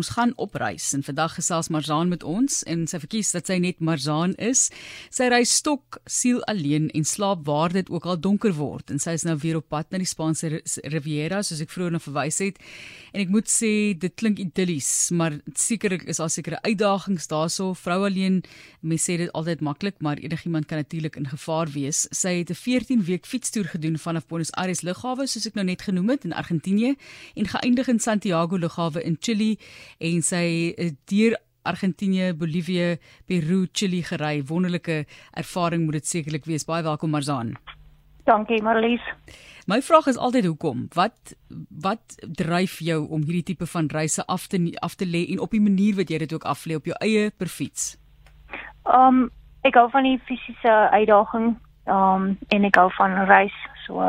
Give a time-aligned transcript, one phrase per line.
[0.00, 3.58] Ons gaan op reis en vandag gesels Marzaan met ons en sy verkies dat sy
[3.60, 4.70] net Marzaan is.
[5.12, 9.12] Sy reis stok siel alleen en slaap waar dit ook al donker word en sy
[9.18, 10.62] is nou weer op pad na die Spaanse
[10.94, 12.62] Riviera soos ek vroeër na verwys het.
[13.12, 17.72] En ek moet sê dit klink idillies, maar sekerlik is daar sekere uitdagings daarso.
[17.74, 18.40] Vrou alleen,
[18.80, 22.06] mense sê dit altyd maklik, maar enigiemand kan natuurlik in gevaar wees.
[22.14, 25.82] Sy het 'n 14 week fietstoer gedoen vanaf Buenos Aires lughawe soos ek nou net
[25.82, 26.96] genoem het in Argentinië
[27.34, 29.58] en geëindig in Santiago lughawe in Chili
[29.98, 30.74] en sy
[31.10, 34.42] deur Argentinië, Bolivie, Peru, Chili gery.
[34.46, 35.04] Wonderlike
[35.36, 36.64] ervaring moet dit sekerlik wees.
[36.64, 37.54] Baie welkom Marzaan.
[38.24, 39.04] Dankie Marlies.
[39.66, 40.88] My vraag is altyd hoekom?
[40.94, 41.34] Wat
[41.68, 45.50] wat dryf jou om hierdie tipe van reise af te af te lê en op
[45.50, 47.96] die manier wat jy dit ook aflê op jou eie per fiets?
[48.84, 49.28] Um
[49.62, 51.54] ek hou van die fisiese uitdaging.
[51.86, 53.56] Um en ek hou van reis.
[53.86, 54.00] So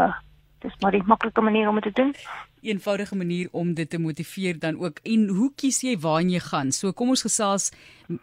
[0.61, 2.15] dis maar 'n maklike manier om dit te doen
[2.61, 4.99] eenvoudige manier om dit te motiveer dan ook.
[5.03, 6.71] En hoe kies jy waarheen jy gaan?
[6.71, 7.71] So kom ons gesels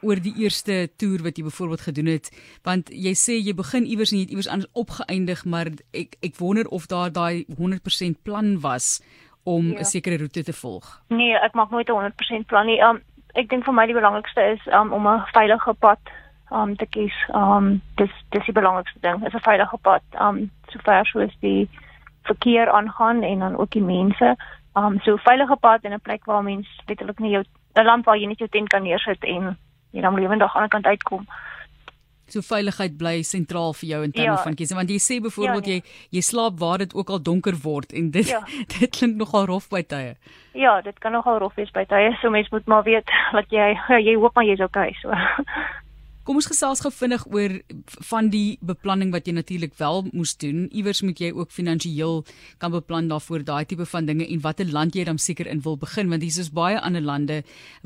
[0.01, 2.30] oor die eerste toer wat jy byvoorbeeld gedoen het,
[2.62, 6.39] want jy sê jy begin iewers en jy het iewers anders opgeëindig, maar ek ek
[6.39, 9.00] wonder of daar daai 100% plan was
[9.45, 9.84] om 'n ja.
[9.84, 11.02] sekere roete te volg.
[11.08, 12.80] Nee, ek maak nooit 'n 100% plan nie.
[12.80, 13.02] Um
[13.34, 15.98] ek dink vir my die belangrikste is um, om 'n veilige pad
[16.50, 17.14] um te kies.
[17.34, 20.02] Um dis dis die belangrikste ding, is 'n veilige pad.
[20.20, 21.69] Um sover soos die
[22.22, 24.36] verkeer aangaan en dan ook die mense.
[24.74, 28.16] Um so veilige pad en 'n plek waar mense letterlik nie jou 'n land waar
[28.16, 29.58] jy net jou tent kan neersit en
[29.91, 31.27] jy dan lewendig aan die kant uitkom.
[32.28, 35.66] So veiligheid bly sentraal vir jou in terme ja, van kies want jy sê byvoorbeeld
[35.66, 35.83] ja, nee.
[36.11, 38.42] jy jy slaap waar dit ook al donker word en dit ja.
[38.78, 40.16] dit klink nogal rof by tye.
[40.52, 42.12] Ja, dit kan nogal rof wees by tye.
[42.20, 45.14] So mense moet maar weet wat jy ja, jy hoop maar jy's okay so.
[46.29, 47.55] Kom ons gesels gou vinnig oor
[48.11, 50.67] van die beplanning wat jy natuurlik wel moes doen.
[50.77, 52.19] Iewers moet jy ook finansiëel
[52.61, 55.79] kan beplan daarvoor daai tipe van dinge en watter land jy dan seker in wil
[55.81, 57.39] begin want hier is baie ander lande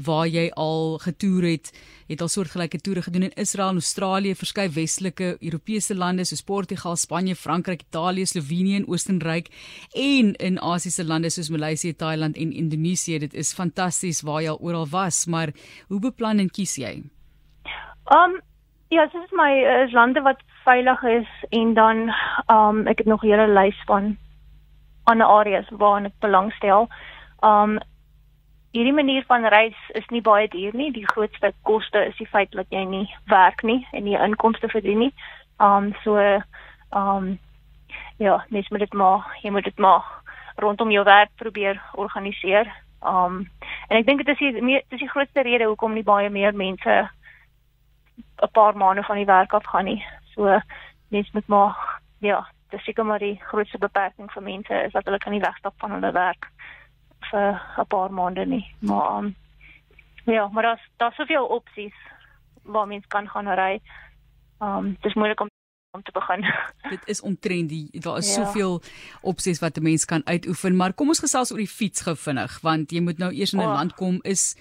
[0.08, 1.70] waar jy al getoer het,
[2.10, 7.38] het al soortgelyke toere gedoen in Israel, Australië, verskeie westelike Europese lande soos Portugal, Spanje,
[7.38, 9.54] Frankryk, Italië, Slovenië en Oostenryk
[9.94, 13.22] en in Asiëse lande soos Maleisië, Thailand en Indonesië.
[13.22, 15.54] Dit is fantasties waar jy al oral was, maar
[15.86, 16.96] hoe beplan en kies jy?
[18.10, 18.40] Um
[18.88, 22.14] ja, is my is lande wat veilig is en dan
[22.46, 24.16] um ek het nog 'n hele lys van
[25.04, 26.88] ander areas waarna ek belangstel.
[27.42, 27.78] Um
[28.72, 30.92] hierdie manier van reis is nie baie duur nie.
[30.92, 34.98] Die grootste koste is die feit dat jy nie werk nie en nie inkomste verdien
[34.98, 35.14] nie.
[35.58, 36.40] Um so
[36.90, 37.38] um
[38.18, 40.04] ja, mens moet dit maar, jy moet dit maar
[40.56, 42.72] rondom jou werk probeer organiseer.
[43.00, 43.50] Um
[43.88, 46.54] en ek dink dit is die dit is die grootste rede hoekom nie baie meer
[46.54, 47.10] mense
[48.16, 50.04] 'n paar maande van die werk af gaan nie.
[50.34, 50.60] So
[51.08, 55.18] mens moet maar ja, dis seker maar die grootste beperking vir mense is dat hulle
[55.18, 56.50] kan nie wegstap van hulle werk
[57.30, 58.74] vir 'n paar maande nie.
[58.78, 59.34] Maar um,
[60.24, 61.94] ja, maar daar's daar's soveel opsies
[62.62, 63.80] waar mens kan gaan ry.
[64.60, 65.48] Um dis moeilik om
[65.92, 66.44] om te begin.
[66.94, 68.44] Dit is omtrent die daar is ja.
[68.44, 68.82] soveel
[69.20, 72.60] opsies wat 'n mens kan uitoefen, maar kom ons gesels oor die fiets gou vinnig
[72.60, 73.72] want jy moet nou eers in 'n oh.
[73.72, 74.56] land kom is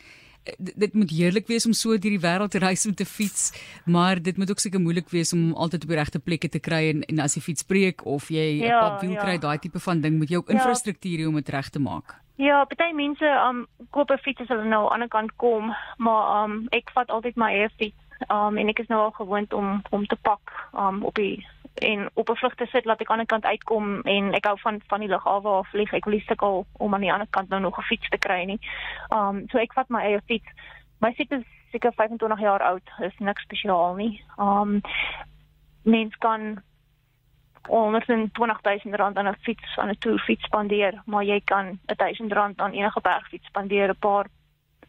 [0.57, 3.53] dit moet heerlik wees om so deur die wêreld te reis met 'n fiets,
[3.85, 6.90] maar dit moet ook seker moeilik wees om altyd op die regte plekke te kry
[6.90, 9.24] en, en as die fiets breek of jy 'n ja, papwiel ja.
[9.24, 10.53] kry, daai tipe van ding moet jy ook ja.
[10.53, 12.22] infrastruktuur hê om dit reg te maak.
[12.35, 15.75] Ja, baie mense um koop 'n fiets as hulle nou aan die ander kant kom,
[15.97, 18.02] maar um ek vat altyd my eie fiets.
[18.29, 20.41] Um en ek is nou al gewoond om om te pak
[20.73, 24.01] um op die en op 'n vlug te sit laat ek aan die kant uitkom
[24.01, 25.93] en ek hou van van die lughawe af vlieg.
[25.93, 28.43] Ek wil nie sukkel om aan die ander kant nou nog 'n fiets te kry
[28.43, 28.59] nie.
[29.09, 30.49] Um so ek vat my eie fiets.
[30.99, 32.91] My fiets is seker 25 jaar oud.
[32.99, 34.23] Is niks spesiaal nie.
[34.37, 34.81] Um
[35.83, 36.61] mens kan
[37.67, 42.61] onder 20000 rand aan 'n fiets aan 'n toerfiets spandeer, maar jy kan 1000 rand
[42.61, 44.25] aan enige bergfiets spandeer, 'n paar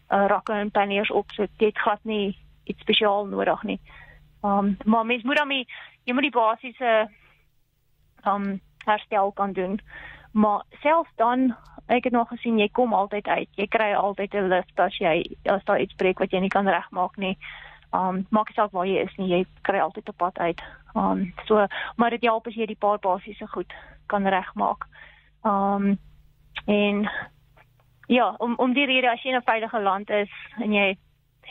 [0.08, 1.50] uh, rakke en panniers opsit.
[1.56, 3.80] Dit glad nie iets spesiaal nodig nie.
[4.42, 5.66] Um maar mens moet dan mee
[6.04, 7.08] jy moet die basiese
[8.26, 9.80] um herstel kan doen.
[10.32, 13.48] Maar selfs dan ek het nog gesien jy kom altyd uit.
[13.56, 16.68] Jy kry altyd 'n lift as jy as daar iets breek wat jy nie kan
[16.68, 17.38] regmaak nie.
[17.92, 20.62] Um maak nie saak waar jy is nie, jy kry altyd 'n pad uit.
[20.94, 21.66] Um so
[21.96, 23.72] maar dit help as jy die paar basiese goed
[24.06, 24.86] kan regmaak.
[25.44, 25.98] Um
[26.66, 27.10] en
[28.06, 30.96] ja, om om die rede as jy in 'n veilige land is en jy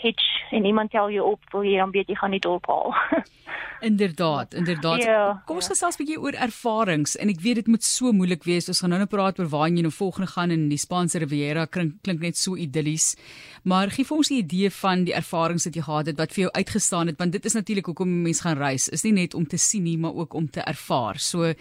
[0.01, 2.93] hitch en iemand tel jou op, wil jy dan weet jy gaan nie dorp haal.
[3.89, 5.03] inderdaad, inderdaad.
[5.03, 5.73] Ja, Kom ons ja.
[5.73, 8.67] gesels 'n bietjie oor ervarings en ek weet dit moet so moeilik wees.
[8.67, 11.65] Ons gaan nou net praat oor waar jy nou volgende gaan in die Spaanse Riviera
[11.65, 13.15] klink klink net so idillies.
[13.63, 16.43] Maar gee vir ons 'n idee van die ervarings wat jy gehad het wat vir
[16.43, 18.89] jou uitgestaan het want dit is natuurlik hoekom mense gaan reis.
[18.89, 21.19] Is nie net om te sien nie, maar ook om te ervaar.
[21.19, 21.53] So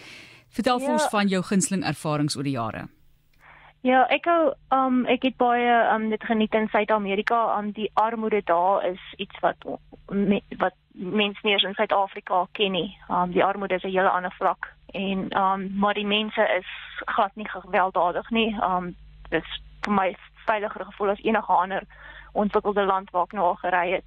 [0.48, 0.84] vertel ja.
[0.86, 2.88] vir ons van jou gunsteling ervarings oor die jare.
[3.80, 7.38] Ja, ek hou um ek het baie um dit geniet in Suid-Amerika.
[7.56, 9.56] Um die armoede daar is iets wat
[10.12, 12.90] me, wat mense nie eens in Suid-Afrika ken nie.
[13.08, 16.66] Um die armoede is 'n hele ander vlak en um maar die mense is
[17.06, 18.52] glad nie gewelddadig nie.
[18.60, 18.96] Um
[19.30, 21.82] dit is vir my veiliger gevoel as enige ander
[22.32, 24.04] ontwikkelde land waar ek nou al gery het.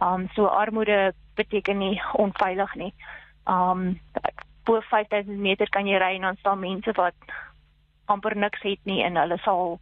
[0.00, 2.94] Um so armoede beteken nie onveilig nie.
[3.46, 4.00] Um
[4.64, 7.14] bo 5000 meter kan jy ry en dan staan mense wat
[8.06, 9.78] amper niks het nie en hulle sal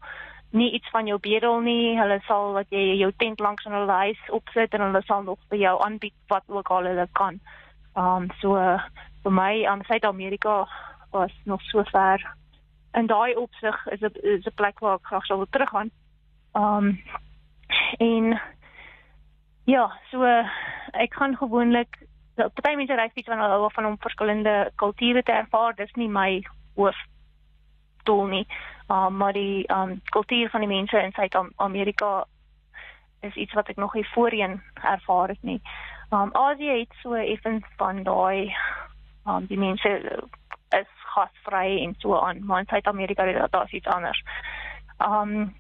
[0.52, 1.98] nie iets van jou bedel nie.
[1.98, 5.40] Hulle sal wat jy jou tent langs in hulle huis opsit en hulle sal nog
[5.48, 7.40] vir jou aanbied wat ook al hulle kan.
[7.96, 8.56] Um so
[9.24, 10.66] vir my um Suid-Amerika
[11.12, 12.24] was nog so ver.
[12.92, 15.90] En daai opsig is 'n is 'n plek waar ek graag sou wil teruggaan.
[16.54, 17.02] Um
[17.98, 18.40] en
[19.64, 20.24] ja, so
[20.92, 21.98] ek gaan gewoonlik
[22.36, 25.74] party mense ry fiets van hulle van om verskillende kulture te ervaar.
[25.74, 26.42] Dis nie my
[26.74, 26.96] hoof
[28.02, 28.46] doel nie.
[28.88, 32.26] Um, maar die um kultuur van die mense in Suid-Amerika
[33.20, 35.60] is iets wat ek nog nie voorheen ervaar het nie.
[36.10, 38.54] Um Asië het so effens van daai
[39.26, 39.88] um die mense
[40.69, 44.22] is gasvry en so aan, maar in Suid-Amerika is dit iets anders.
[44.98, 45.56] Um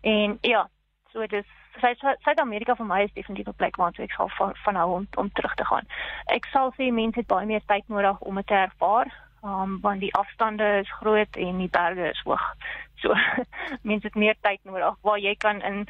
[0.00, 0.68] en ja,
[1.12, 1.46] so dit
[2.22, 5.32] Suid-Amerika vir my is definitief 'n plek waar ek sal van, van hou om om
[5.32, 5.86] terug te gaan.
[6.26, 10.00] Ek sal sê mense het baie meer tyd nodig om dit te ervaar um, want
[10.00, 12.44] die afstande is groot en die berge is hoog.
[13.00, 13.14] So
[13.88, 15.86] mense het meer tyd nodig waar jy kan in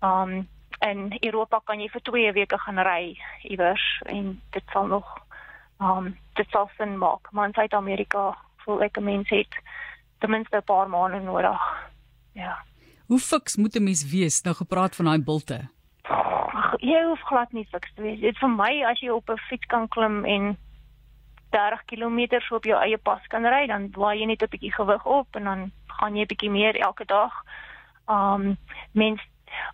[0.00, 0.48] um
[0.80, 5.08] in Europa kan jy vir 2 weke gaan ry iewers en dit sal nog
[5.80, 7.28] um dit sal sin maak.
[7.32, 9.60] Maar in Suid-Amerika voel ek mense het
[10.20, 11.60] ten minste 'n paar maande nodig.
[12.32, 12.64] Ja.
[13.06, 15.68] Hoe fiks moet 'n mens wees nou gepraat van daai bulte?
[16.78, 18.20] Jy hoef glad nie fiks te wees.
[18.20, 20.58] Dit vir my as jy op 'n fiets kan klim en
[21.50, 24.72] 30 km so op jou eie pas kan ry, dan waai jy net 'n bietjie
[24.74, 27.32] gewig op en dan gaan jy 'n bietjie meer elke dag.
[28.08, 28.56] Um
[28.92, 29.20] mens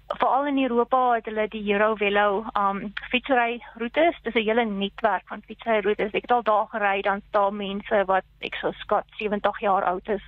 [0.06, 4.17] veral in Europa het hulle die Eurovelo um fietsry roetes.
[4.23, 6.12] Dis 'n hele netwerk van fietsry roetes.
[6.12, 10.08] Ek het al daar gery, dan staan mense wat ek sou skat 70 jaar oud
[10.08, 10.22] is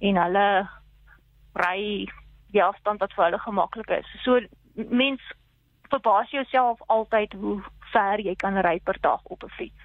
[0.00, 0.68] en hulle
[1.54, 2.08] ry
[2.52, 4.06] die afstand wat vir hulle gemaklik is.
[4.22, 4.40] So
[4.74, 5.20] mens
[5.88, 7.62] verbaas jouself altyd hoe
[7.92, 9.82] ver jy kan ry per dag op 'n fiets.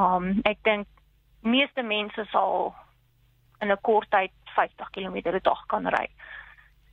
[0.00, 0.86] Um ek dink
[1.44, 2.74] meeste mense sal
[3.60, 6.06] in 'n kort tyd 50 km 'n dag kan ry.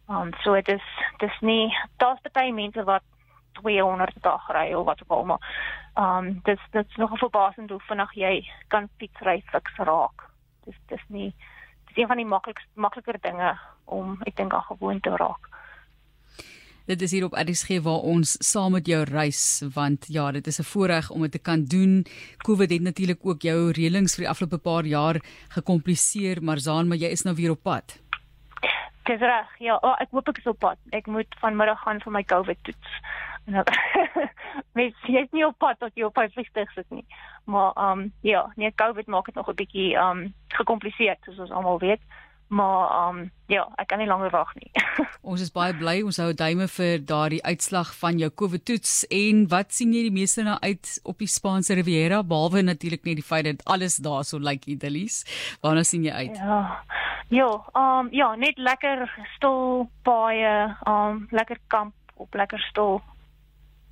[0.10, 0.88] Um so dit is
[1.20, 3.04] dis nie daar's baie mense wat
[3.62, 5.44] 200 dag ry of wat ook al maar
[5.96, 8.36] um dis dit's nog 'n verbasend hoe vinnig jy
[8.68, 10.30] kan fietsry fiks raak.
[10.66, 11.34] Dis dis nie
[11.88, 15.50] dis een van die maklikste makliker dinge om ek dink aan gewoon te raak.
[16.88, 19.40] Dit is hier op RSG waar ons saam met jou reis
[19.76, 22.06] want ja, dit is 'n voorreg om dit te kan doen.
[22.38, 25.20] COVID het natuurlik ook jou reëlings vir die afgelope paar jaar
[25.50, 28.00] gekompliseer, maar Zaan, maar jy is nou weer op pad.
[29.04, 29.48] Dis reg.
[29.60, 30.78] Ja, oh, ek hoop ek is op pad.
[30.90, 32.90] Ek moet vanmiddag gaan vir my COVID toets.
[34.78, 37.06] Mens jy's nie op pad tot jy op 50 sit nie.
[37.44, 41.40] Maar ehm um, ja, nee, COVID maak dit nog 'n bietjie ehm um, gekompliseer, soos
[41.40, 42.02] ons almal weet
[42.48, 44.72] maar um ja, ek kan nie langer wag nie.
[45.30, 49.46] ons is baie bly ons hou duime vir daardie uitslag van jou COVID toets en
[49.52, 53.28] wat sien jy die meeste na uit op die Spaanse Riviera behalwe natuurlik net die
[53.28, 55.24] feit dat alles daar so lyk like idyllies.
[55.64, 56.40] Waarna sien jy uit?
[56.40, 56.84] Ja.
[57.28, 59.04] Ja, um ja, net lekker
[59.36, 63.02] stil baie um lekker kamp op lekker stil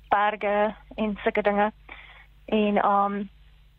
[0.08, 1.72] berge en sulke dinge.
[2.46, 3.18] En um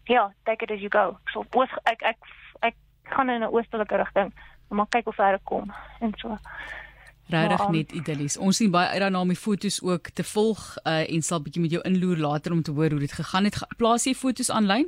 [0.05, 1.17] ja, take it as you go.
[1.33, 1.45] So
[1.83, 2.17] ek ek ek,
[2.61, 2.75] ek
[3.13, 4.33] gaan in 'n oostelike rigting
[4.69, 6.37] maar kyk hoe ver ek kom en so.
[7.27, 8.37] Regtig net idyllies.
[8.39, 11.61] Ons sien baie uit daarna om die fotos ook te volg uh, en sal bietjie
[11.61, 13.59] met jou inloer later om te hoor hoe dit gegaan het.
[13.77, 14.87] Plaas jy fotos aanlyn?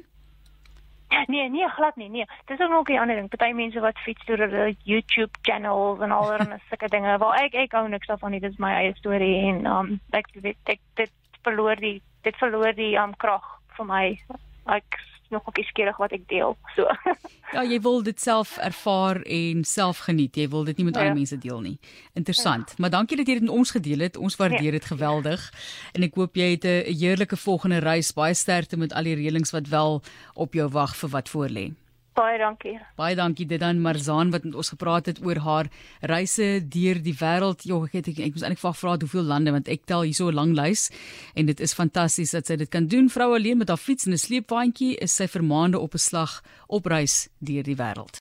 [1.28, 2.10] Nee, nee, glad nie.
[2.10, 3.30] Nee, dis ook nog 'n ander ding.
[3.30, 7.18] Party mense wat fiets deur hulle YouTube channels en al daai sulke dinge.
[7.18, 8.40] Waar ek ek hou niks daarvan nie.
[8.40, 12.74] Dit is my eie storie en um ek dit dit dit verloor die dit verloor
[12.74, 13.44] die um krag
[13.76, 14.20] vir my.
[14.70, 15.00] Ek
[15.30, 16.56] nog bietjie skerig wat ek deel.
[16.76, 16.90] So.
[17.56, 20.38] ja, jy wil dit self ervaar en self geniet.
[20.38, 21.06] Jy wil dit nie met ja.
[21.06, 21.76] ander mense deel nie.
[22.18, 22.74] Interessant.
[22.74, 22.82] Ja.
[22.84, 24.18] Maar dankie dat jy dit met ons gedeel het.
[24.18, 24.94] Ons waardeer dit ja.
[24.94, 25.46] geweldig.
[25.94, 28.14] En ek hoop jy het 'n heerlike volgende reis.
[28.14, 30.02] Baie sterkte met al die reëlings wat wel
[30.34, 31.70] op jou wag vir wat voorlê.
[32.20, 32.74] Baie dankie.
[33.00, 35.70] Baie dankie dit dan Marzaan wat met ons gepraat het oor haar
[36.12, 37.64] reise deur die wêreld.
[37.70, 40.18] Jo, ek het ek, ek moes eintlik vra vra hoeveel lande want ek tel hier
[40.18, 40.90] so 'n lang lys
[41.36, 43.08] en dit is fantasties dat sy dit kan doen.
[43.10, 46.86] Vrou alleen met haar fiets en 'n sleepwaandjie is sy vermaande op 'n slag op
[46.86, 48.18] reis deur die wêreld.